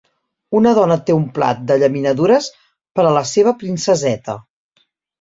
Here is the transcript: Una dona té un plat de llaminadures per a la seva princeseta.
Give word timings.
Una 0.59 0.71
dona 0.79 0.97
té 1.09 1.17
un 1.17 1.27
plat 1.35 1.61
de 1.73 1.77
llaminadures 1.85 2.49
per 2.99 3.09
a 3.09 3.15
la 3.21 3.25
seva 3.37 3.57
princeseta. 3.63 4.43